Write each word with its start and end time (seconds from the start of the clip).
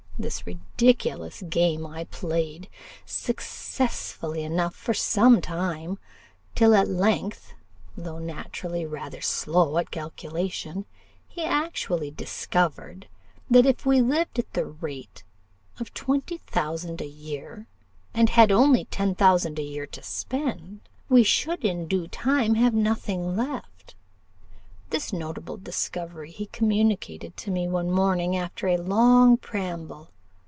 This 0.19 0.45
ridiculous 0.45 1.41
game 1.49 1.83
I 1.83 2.03
played 2.03 2.69
successfully 3.07 4.43
enough 4.43 4.75
for 4.75 4.93
some 4.93 5.41
time, 5.41 5.97
till 6.53 6.75
at 6.75 6.87
length, 6.87 7.55
though 7.97 8.19
naturally 8.19 8.85
rather 8.85 9.19
slow 9.19 9.79
at 9.79 9.89
calculation, 9.89 10.85
he 11.27 11.43
actually 11.43 12.11
discovered, 12.11 13.07
that 13.49 13.65
if 13.65 13.83
we 13.83 13.99
lived 13.99 14.37
at 14.37 14.53
the 14.53 14.65
rate 14.67 15.23
of 15.79 15.91
twenty 15.95 16.37
thousand 16.37 17.01
a 17.01 17.07
year, 17.07 17.65
and 18.13 18.29
had 18.29 18.51
only 18.51 18.85
ten 18.85 19.15
thousand 19.15 19.57
a 19.57 19.63
year 19.63 19.87
to 19.87 20.03
spend, 20.03 20.81
we 21.09 21.23
should 21.23 21.65
in 21.65 21.87
due 21.87 22.07
time 22.07 22.53
have 22.53 22.75
nothing 22.75 23.35
left. 23.35 23.95
This 24.91 25.13
notable 25.13 25.55
discovery 25.55 26.31
he 26.31 26.47
communicated 26.47 27.37
to 27.37 27.49
me 27.49 27.65
one 27.65 27.89
morning, 27.89 28.35
after 28.35 28.67
a 28.67 28.75
long 28.77 29.37
preamble. 29.37 30.09